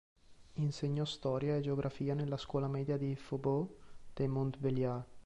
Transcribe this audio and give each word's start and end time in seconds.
Insegnò 0.53 1.05
storia 1.05 1.55
e 1.55 1.61
geografia 1.61 2.15
nella 2.15 2.37
scuola 2.37 2.67
media 2.67 2.97
di 2.97 3.15
Faubourg 3.15 3.69
de 4.15 4.27
Montbéliard. 4.27 5.05